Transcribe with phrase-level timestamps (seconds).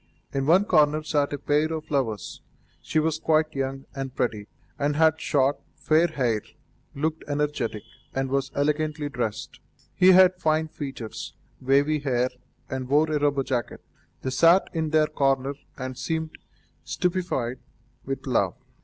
[0.33, 2.41] In one corner sat a pair of lovers.
[2.81, 4.47] She was quite young and pretty,
[4.79, 6.41] and had short, fair hair,
[6.95, 9.59] looked energetic, and was elegantly dressed;
[9.93, 12.31] he had fine features, wavy hair,
[12.67, 13.85] and wore a rubber jacket.
[14.23, 16.31] They sat in their corner and seemed
[16.83, 17.59] stupefied
[18.03, 18.55] with love.